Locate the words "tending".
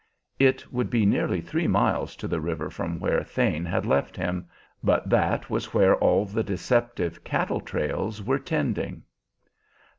8.39-9.03